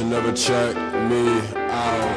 You 0.00 0.06
never 0.06 0.32
check 0.32 0.74
me 1.10 1.40
out. 1.56 2.09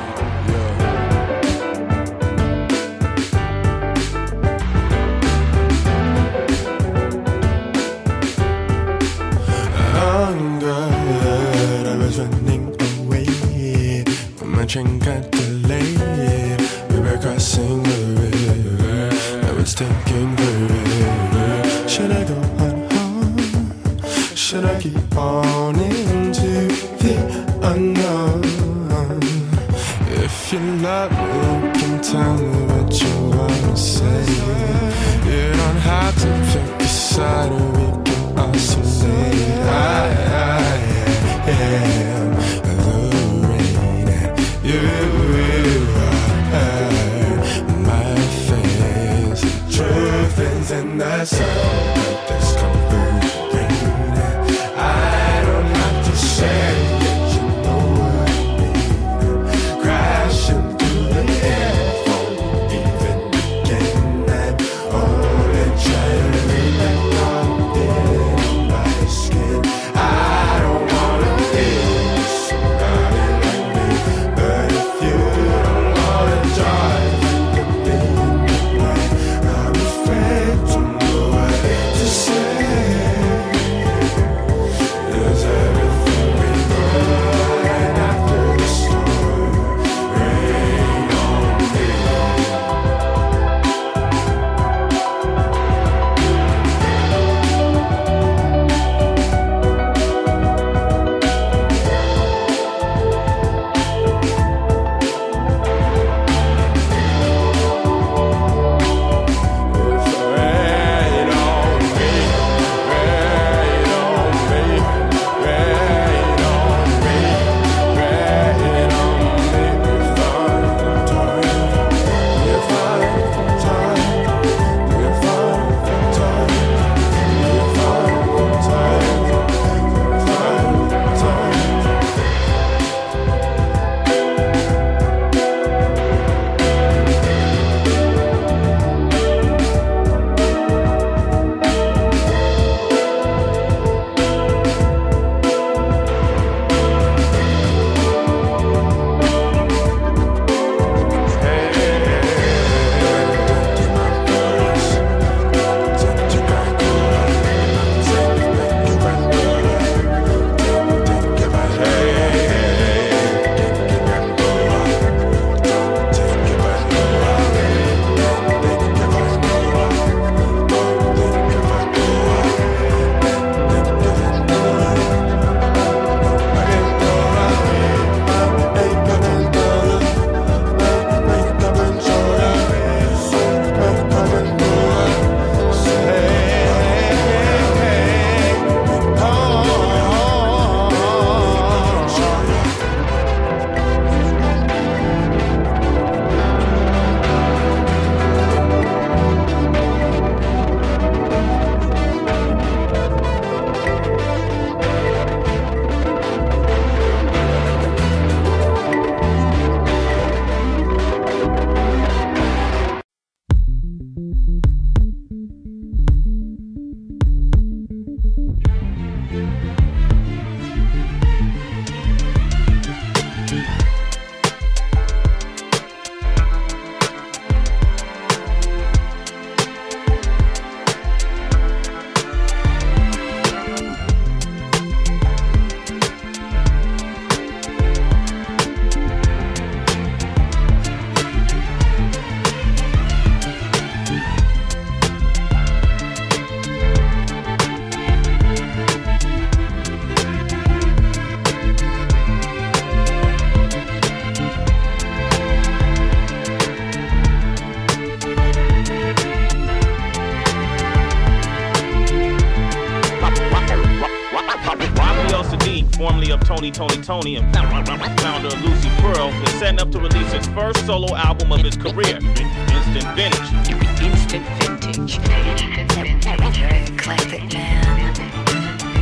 Tony, 266.73 266.95
Tony, 267.03 267.03
Tony, 267.03 267.35
and 267.37 268.19
founder 268.19 268.47
of 268.47 268.61
Lucy 268.63 268.89
Pearl, 268.97 269.29
is 269.43 269.49
setting 269.59 269.79
up 269.79 269.91
to 269.91 269.99
release 269.99 270.31
his 270.33 270.47
first 270.47 270.83
solo 270.87 271.15
album 271.15 271.51
of 271.51 271.59
his 271.61 271.75
career, 271.77 272.17
Instant 272.17 273.05
Vintage. 273.15 274.01
Instant 274.01 274.45
Vintage. 274.81 275.17
Very 275.19 276.83
eclectic 276.85 277.53
man. 277.53 278.13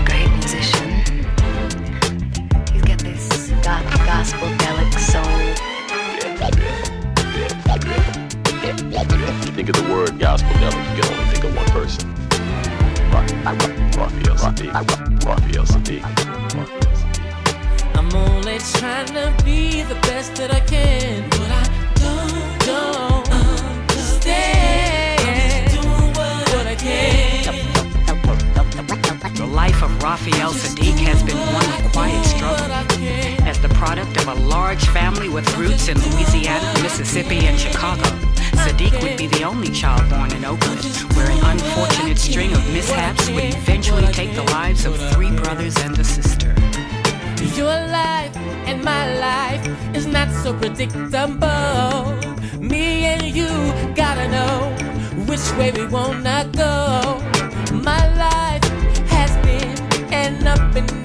Great 0.06 0.30
musician. 0.32 0.90
He's 2.74 2.82
got 2.82 3.00
this 3.00 3.50
go- 3.64 4.06
gospel 4.06 4.48
delic 4.60 5.00
soul. 5.00 5.24
You 9.46 9.52
think 9.56 9.70
of 9.70 9.76
the 9.76 9.94
word 9.94 10.20
gospel 10.20 10.52
devil, 10.60 10.80
you 10.80 11.02
can 11.02 11.14
only 11.14 11.26
think 11.34 11.44
of 11.46 11.56
one 11.56 11.66
person. 11.68 12.10
Ra- 13.12 13.26
Raphael 13.98 14.36
Saadiq. 14.36 15.01
Trying 18.82 19.14
to 19.14 19.32
be 19.46 19.84
the 19.84 19.94
best 20.10 20.34
that 20.38 20.52
I 20.52 20.60
can, 20.62 21.30
but 21.30 21.52
I 21.52 21.70
don't, 22.02 22.34
don't 22.66 23.30
understand 23.30 24.58
what 26.50 26.66
I 26.66 26.74
can. 26.74 27.54
The 29.36 29.46
life 29.46 29.84
of 29.84 30.02
Raphael 30.02 30.52
Saadiq 30.54 30.98
has 31.06 31.22
been 31.22 31.38
one 31.38 31.64
of 31.64 31.92
quiet 31.92 32.26
struggle. 32.26 32.72
As 33.46 33.60
the 33.60 33.70
product 33.70 34.18
of 34.18 34.28
a 34.30 34.34
large 34.34 34.84
family 34.88 35.30
with 35.30 35.46
roots 35.58 35.88
in 35.88 36.00
Louisiana, 36.00 36.74
Mississippi, 36.82 37.46
and 37.46 37.60
Chicago, 37.60 38.10
Saadiq 38.66 39.00
would 39.04 39.16
be 39.16 39.28
the 39.28 39.44
only 39.44 39.70
child 39.70 40.10
born 40.10 40.32
in 40.34 40.44
Oakland, 40.44 40.84
where 41.14 41.30
an 41.30 41.40
unfortunate 41.46 42.18
string 42.18 42.52
of 42.52 42.68
mishaps 42.74 43.30
would 43.30 43.44
eventually 43.44 44.08
take 44.08 44.34
the 44.34 44.42
lives 44.46 44.86
of 44.86 44.98
three 45.14 45.30
brothers 45.30 45.78
and 45.78 46.00
a 46.00 46.04
sister. 46.04 46.41
Your 47.56 47.66
life 47.68 48.36
and 48.66 48.82
my 48.82 49.20
life 49.20 49.68
is 49.94 50.08
not 50.08 50.32
so 50.32 50.54
predictable. 50.54 51.12
Me 52.60 53.06
and 53.06 53.24
you 53.24 53.50
gotta 53.94 54.28
know 54.30 54.72
which 55.28 55.46
way 55.58 55.72
we 55.72 55.86
wanna 55.88 56.50
go. 56.56 57.20
My 57.74 58.04
life 58.16 58.64
has 59.10 59.32
been 59.46 59.78
an 60.14 60.48
up 60.48 60.76
and 60.76 61.01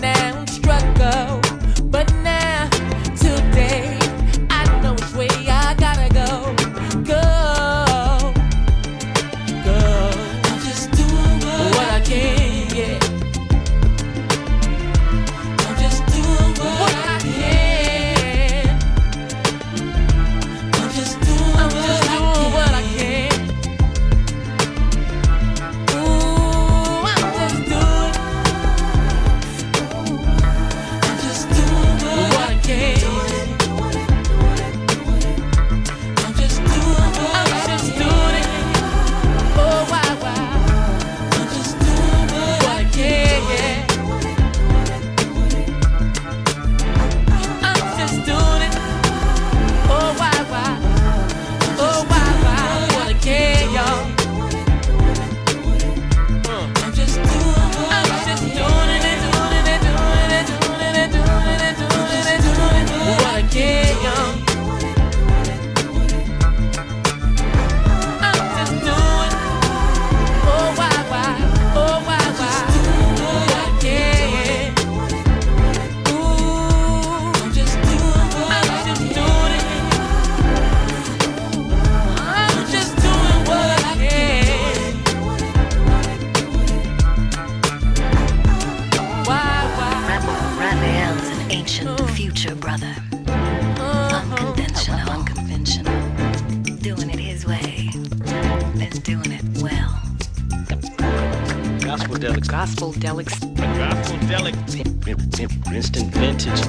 Gospel 102.18 102.92
Delic. 102.92 103.28
Gospel 103.58 104.18
Delics. 104.26 104.76
Gospel 105.06 105.74
Instant 105.74 106.14
vintage. 106.14 106.60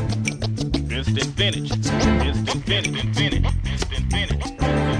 Instant 0.91 1.25
Vintage. 1.37 1.71
Instant 1.71 2.65
Vintage. 2.65 2.97
Instant 2.97 3.13
Vintage. 3.13 3.45
Instant 3.65 4.03
Vintage. 4.11 4.96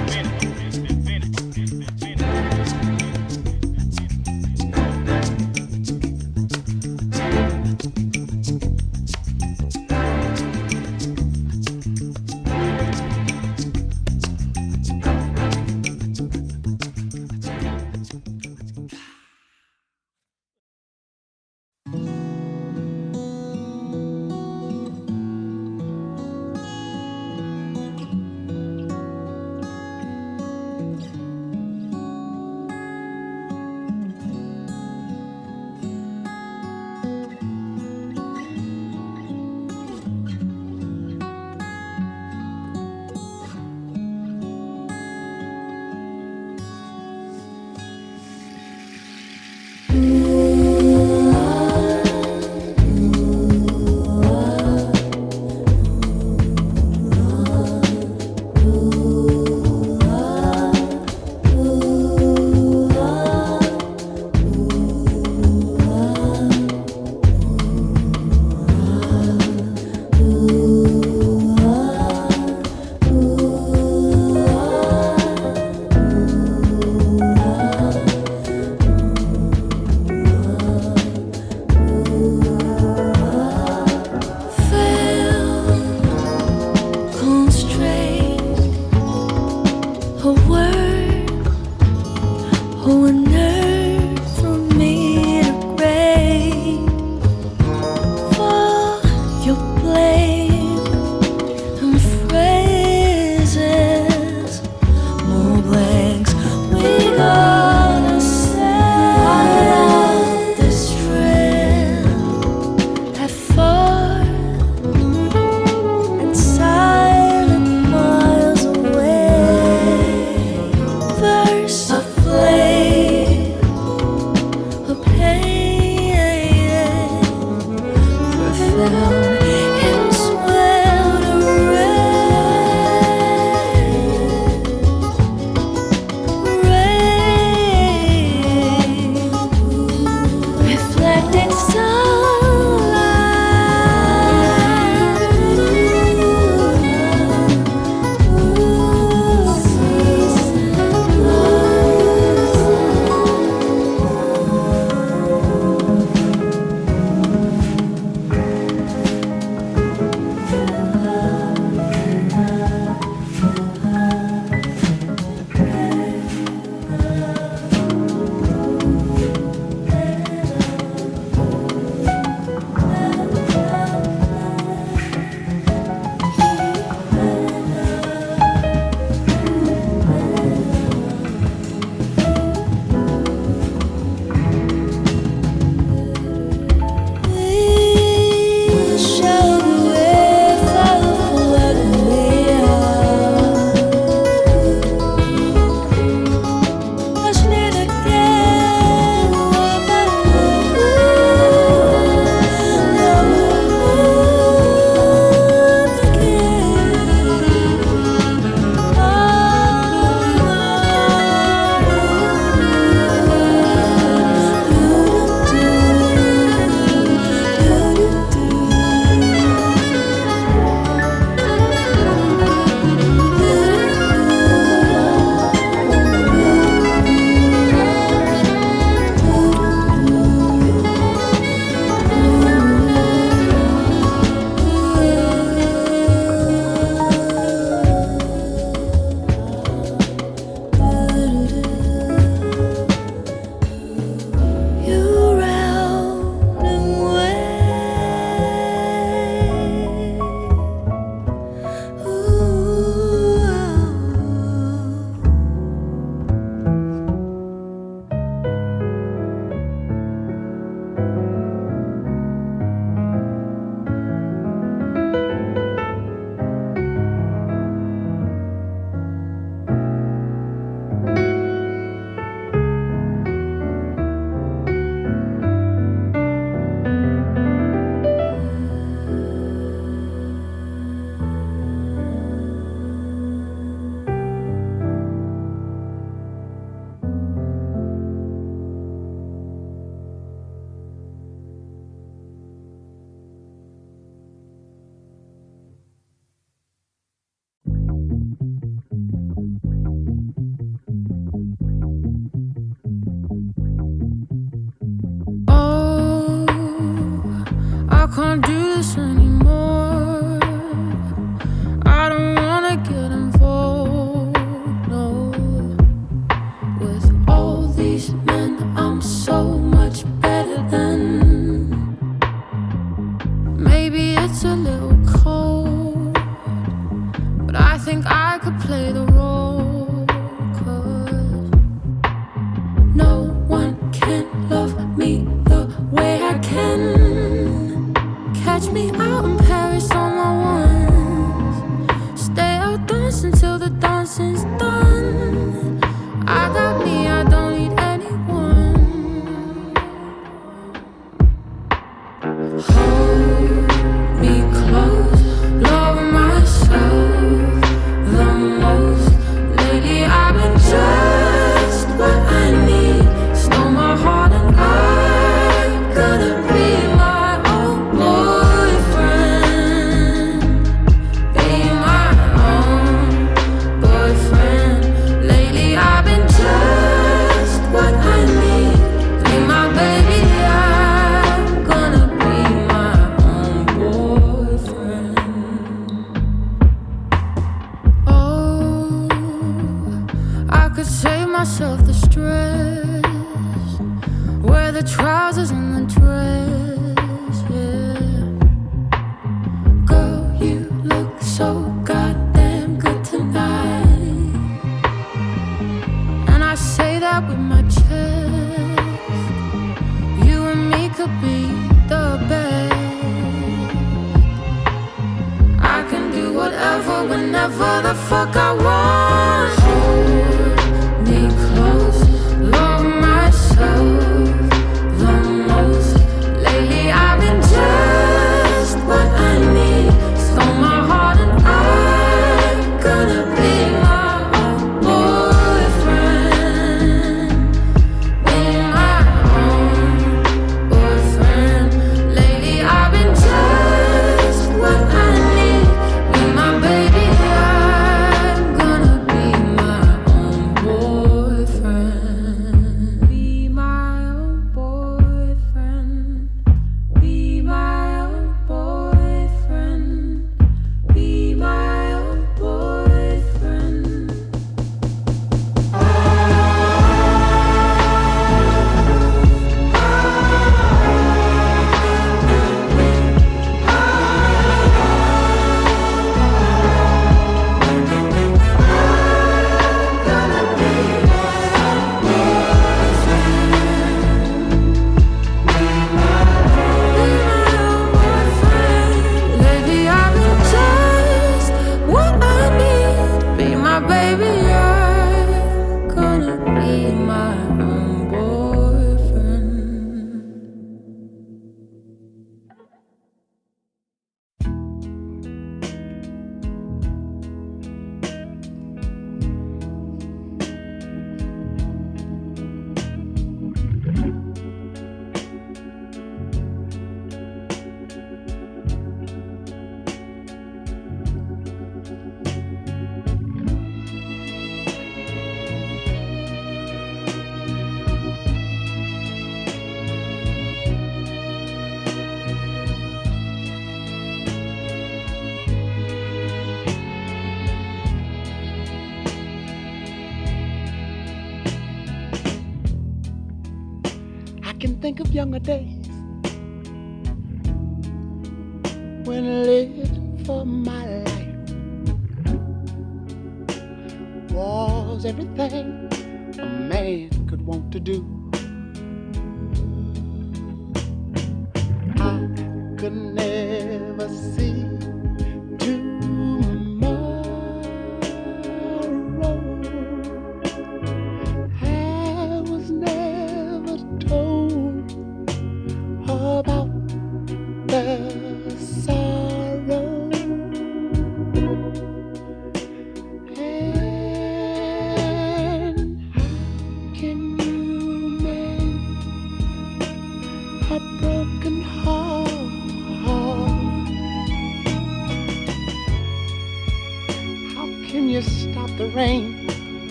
think 544.97 545.09
of 545.09 545.13
younger 545.13 545.39
days. 545.39 545.76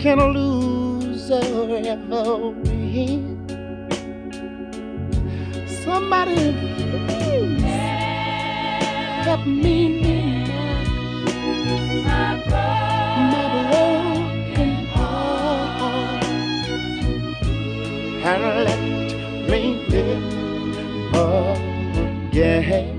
can 0.00 0.18
lose 0.32 1.30
or 1.30 1.76
ever 1.76 2.48
win. 2.64 3.36
Somebody 5.84 6.56
please 6.56 7.60
help 9.26 9.44
me 9.46 10.00
mend 10.00 10.48
my 12.06 12.40
broken 12.48 14.72
heart 14.94 16.24
and 18.24 18.42
let 18.64 18.80
me 19.50 19.62
live 19.90 20.24
again. 22.32 22.89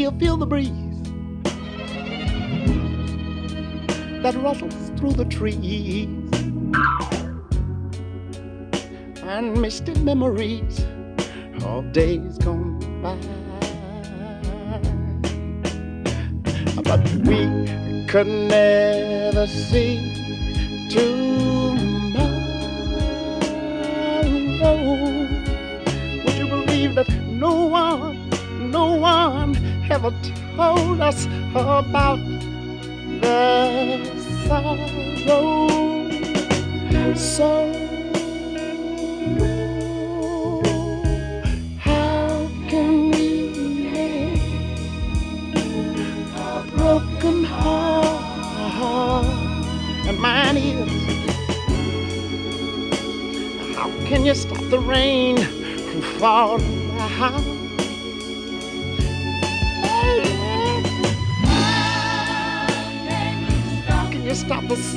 feel, 0.00 0.18
feel 0.18 0.36
the 0.38 0.46
breeze 0.46 0.70
that 4.22 4.34
rustles 4.36 4.92
through 4.96 5.12
the 5.12 5.26
trees 5.26 6.08
and 9.24 9.60
misty 9.60 9.92
memories 10.00 10.86
of 11.66 11.92
days 11.92 12.38
gone 12.38 12.78
by. 13.02 13.14
But 16.82 17.06
we 17.26 18.06
could 18.06 18.26
never 18.26 19.46
see 19.46 20.14
tomorrow. 20.88 22.40
Would 26.24 26.34
you 26.38 26.46
believe 26.48 26.94
that 26.94 27.08
no 27.28 27.66
one, 27.66 28.30
no 28.70 28.94
one? 28.94 29.69
Ever 29.90 30.12
told 30.56 31.00
us 31.00 31.26
about 31.54 32.18
the 33.20 33.98
sorrow? 34.46 34.86
So 37.16 37.72
how 41.78 42.48
can 42.68 43.10
we 43.10 43.50
mend 43.92 44.38
a 46.36 46.64
broken 46.76 47.44
heart? 47.44 49.26
And 50.06 50.18
mine 50.18 50.56
is. 50.56 50.90
How 53.76 53.90
can 54.06 54.24
you 54.24 54.34
stop 54.34 54.62
the 54.70 54.78
rain 54.78 55.36
from 55.36 56.00
falling 56.18 57.59
stop 64.50 64.68
us? 64.72 64.94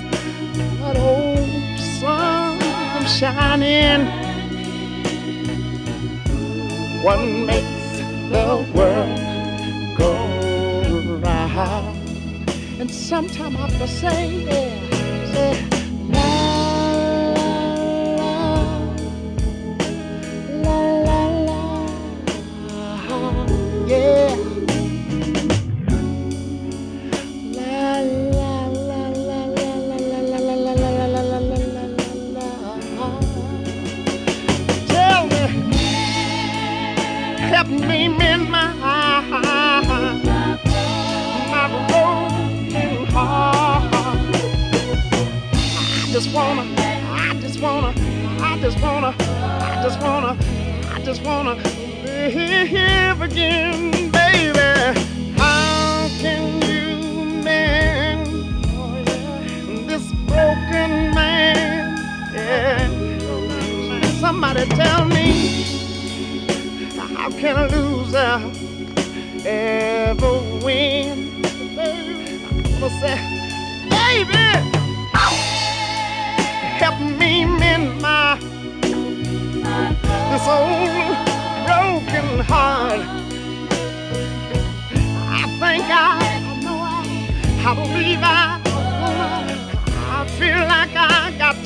That 0.80 0.98
old 0.98 1.80
sun 2.00 2.60
shining. 3.06 4.08
What 7.04 7.20
makes 7.20 8.00
the 8.34 8.66
world 8.74 9.20
go 9.96 10.12
round? 11.20 12.50
And 12.80 12.90
sometimes 12.90 13.56
I 13.56 13.60
have 13.60 13.78
to 13.78 13.88
say, 13.88 14.28
yeah, 14.44 14.83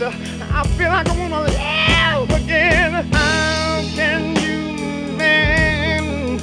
I 0.01 0.13
I 0.51 0.67
feel 0.77 0.89
like 0.89 1.09
I 1.09 1.17
wanna 1.17 1.41
live 1.41 2.43
again. 2.43 2.93
How 3.11 3.81
can 3.95 4.35
you 4.35 4.57
mend 5.17 6.39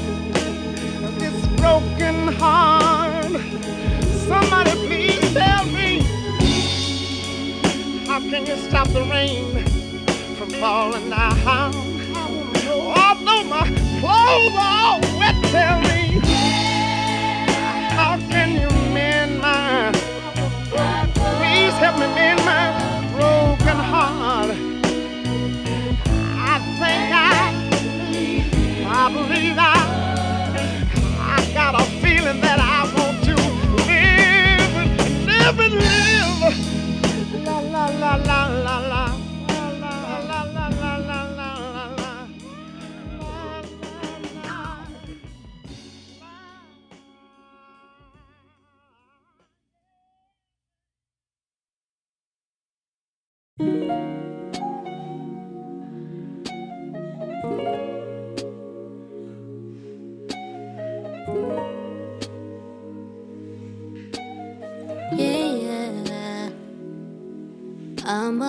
this 1.21 1.47
broken 1.61 2.29
heart? 2.35 3.31
Somebody 4.27 4.71
please 4.87 5.33
tell 5.33 5.65
me, 5.67 6.03
how 8.07 8.19
can 8.21 8.45
you 8.47 8.57
stop 8.57 8.89
the 8.89 9.03
rain 9.03 9.65
from 10.37 10.51
falling 10.51 11.11
down? 11.11 11.75
Although 12.67 13.45
my 13.45 13.67
clothes 14.01 14.57
are 14.59 15.01
wet, 15.19 15.37
tell 15.53 15.81
me, 15.83 16.04
got 31.55 31.81
a 31.81 31.85
feeling 32.03 32.41
that 32.41 32.59
I 32.59 32.83
want 32.97 33.23
to 33.27 33.35
live, 33.87 35.57
live 35.57 35.73
live. 35.73 36.04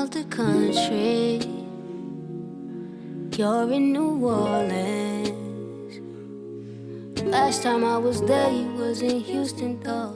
I'm 0.05 0.11
the 0.11 0.23
country. 0.25 1.41
You're 3.35 3.71
in 3.71 3.91
New 3.91 4.23
Orleans. 4.23 5.99
Last 7.23 7.63
time 7.63 7.83
I 7.83 7.97
was 7.97 8.21
there, 8.21 8.51
you 8.51 8.71
was 8.73 9.01
in 9.01 9.19
Houston, 9.21 9.79
though. 9.79 10.15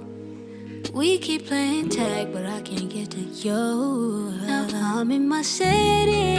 We 0.93 1.17
keep 1.17 1.47
playing 1.47 1.89
tag, 1.89 2.31
but 2.31 2.45
I 2.45 2.61
can't 2.61 2.87
get 2.87 3.09
to 3.11 3.19
you. 3.19 4.31
Now 4.45 4.99
I'm 4.99 5.09
in 5.09 5.27
my 5.27 5.41
city. 5.41 6.35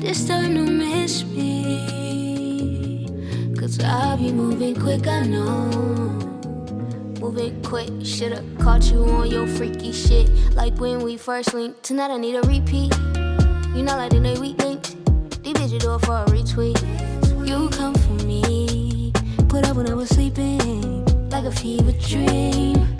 This 0.00 0.28
time 0.28 0.54
don't 0.54 0.76
miss 0.76 1.24
me. 1.24 3.06
Cause 3.58 3.82
I'll 3.82 4.18
be 4.18 4.32
moving 4.32 4.74
quick, 4.74 5.06
I 5.06 5.22
know. 5.24 6.21
Quick, 7.72 8.04
should've 8.04 8.44
caught 8.58 8.84
you 8.90 9.02
on 9.02 9.30
your 9.30 9.46
freaky 9.46 9.92
shit. 9.92 10.28
Like 10.54 10.78
when 10.78 11.00
we 11.00 11.16
first 11.16 11.54
linked. 11.54 11.82
Tonight 11.82 12.10
I 12.10 12.18
need 12.18 12.34
a 12.34 12.42
repeat. 12.42 12.94
You 13.74 13.82
know, 13.82 13.96
like 13.96 14.10
the 14.10 14.20
day 14.22 14.38
we 14.38 14.52
linked. 14.62 14.94
These 15.42 15.54
bitches 15.54 15.80
do 15.80 15.94
it 15.94 16.00
for 16.04 16.18
a 16.18 16.26
retweet. 16.26 16.78
You 17.48 17.70
come 17.70 17.94
for 17.94 18.26
me. 18.26 19.14
Put 19.48 19.66
up 19.66 19.78
when 19.78 19.88
I 19.88 19.94
was 19.94 20.10
sleeping. 20.10 21.06
Like 21.30 21.46
a 21.46 21.50
fever 21.50 21.92
dream. 21.92 22.94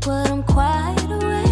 But 0.00 0.28
I'm 0.28 0.42
quite 0.42 0.96
aware. 1.08 1.45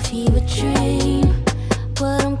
A 0.00 0.08
fever 0.08 0.40
dream. 0.40 1.44
But 1.94 2.24
I'm 2.24 2.36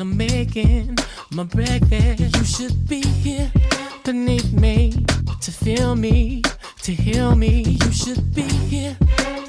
when 0.00 0.08
I'm 0.08 0.16
making 0.16 0.96
my 1.30 1.44
breakfast. 1.44 2.36
You 2.36 2.44
should 2.44 2.88
be 2.88 3.02
here 3.02 3.50
beneath 4.04 4.52
me 4.52 5.04
to 5.42 5.50
feel 5.50 5.94
me, 5.94 6.42
to 6.82 6.92
heal 6.92 7.36
me. 7.36 7.62
You 7.84 7.92
should 7.92 8.34
be 8.34 8.42
here 8.42 8.96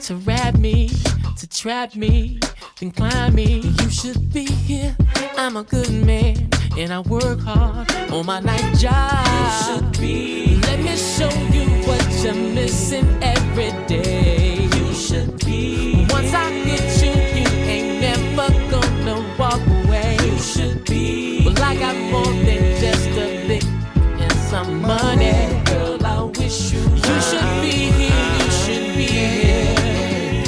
to 0.01 0.15
wrap 0.17 0.57
me, 0.57 0.89
to 1.37 1.47
trap 1.47 1.95
me, 1.95 2.39
then 2.79 2.91
climb 2.91 3.35
me. 3.35 3.59
You 3.81 3.89
should 3.89 4.33
be 4.33 4.45
here. 4.45 4.95
I'm 5.37 5.55
a 5.55 5.63
good 5.63 5.91
man 5.91 6.49
and 6.77 6.93
I 6.93 6.99
work 6.99 7.39
hard 7.39 7.89
on 8.11 8.25
my 8.25 8.39
night 8.41 8.75
job. 8.77 9.25
You 9.25 9.65
should 9.65 9.99
be. 9.99 10.55
Let 10.67 10.79
me 10.79 10.95
show 10.97 11.31
you 11.55 11.65
what 11.87 12.05
you're 12.23 12.33
missing 12.33 13.07
every 13.23 13.71
day. 13.87 14.67
You 14.75 14.93
should 14.93 15.45
be. 15.45 16.05
Once 16.09 16.33
I 16.33 16.51
hit 16.51 17.03
you, 17.03 17.41
you 17.41 17.47
ain't 17.73 18.01
never 18.01 18.49
gonna 18.69 19.35
walk 19.37 19.61
away 19.85 20.20
should 20.41 20.83
be. 20.85 21.43
Well, 21.45 21.63
I 21.63 21.75
got 21.75 21.95
more 22.11 22.25
than 22.25 22.81
just 22.81 23.09
a 23.09 23.47
lick 23.47 23.63
and 23.63 24.33
some 24.49 24.81
money. 24.81 25.61
Girl, 25.65 26.03
I 26.03 26.23
wish 26.23 26.73
you. 26.73 26.79
You 26.79 27.21
should 27.21 27.61
be 27.61 27.91
here. 27.99 28.11
You 28.39 28.51
should 28.51 28.95
be 28.95 29.05
here. 29.05 30.43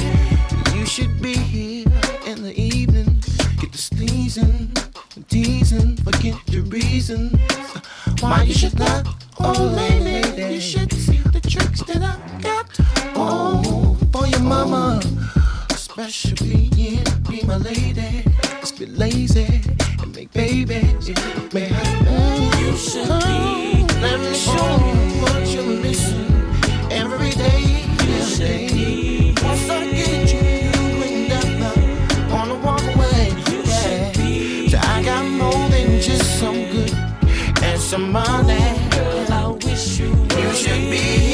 You 0.74 0.86
should 0.86 1.22
be 1.22 1.34
here 1.34 1.86
in 2.26 2.42
the 2.42 2.52
evening. 2.56 3.22
Get 3.60 3.72
the 3.72 3.78
sneezing, 3.78 4.72
teasing, 5.28 5.96
forget 5.98 6.36
your 6.48 6.64
reasons 6.64 7.38
why 8.20 8.42
you 8.42 8.54
should 8.54 8.78
not. 8.78 9.06
Oh, 9.38 9.72
lady, 9.76 10.54
you 10.54 10.60
should 10.60 10.92
see 10.92 11.18
the 11.18 11.40
tricks 11.40 11.82
that 11.82 12.02
I 12.02 12.40
got. 12.40 12.66
Oh, 13.14 13.96
for 14.12 14.26
your 14.26 14.40
mama, 14.40 15.00
especially 15.70 16.70
you, 16.74 17.02
be 17.28 17.42
my 17.46 17.58
lady. 17.58 18.24
Just 18.64 18.78
be 18.78 18.86
lazy 18.86 19.60
and 20.00 20.16
make 20.16 20.32
babies. 20.32 21.06
Yeah, 21.06 21.16
man. 21.52 22.58
You 22.60 22.74
should 22.78 23.04
be. 23.04 23.10
Oh, 23.10 23.86
Let 24.00 24.20
me 24.20 24.30
oh, 24.30 24.44
show 24.46 24.70
you 24.88 25.20
what 25.20 25.46
you're 25.48 25.82
missing 25.82 26.24
every 26.90 27.32
day. 27.32 27.84
Every 28.00 28.38
day. 28.38 29.34
Once 29.42 29.68
I 29.68 29.84
get 29.92 30.32
you, 30.32 30.40
you 30.64 30.98
would 30.98 31.28
never 31.28 32.32
wanna 32.32 32.54
walk 32.64 32.80
away. 32.94 33.34
Yeah. 33.66 34.68
So 34.70 34.78
I 34.78 35.02
got 35.04 35.26
more 35.26 35.68
than 35.68 36.00
just 36.00 36.40
some 36.40 36.64
good 36.72 36.94
and 37.62 37.78
some 37.78 38.12
money. 38.12 38.64
Girl, 38.92 39.30
I 39.30 39.48
wish 39.62 39.98
you. 39.98 40.06
You 40.38 40.54
should 40.54 40.90
be. 40.90 41.33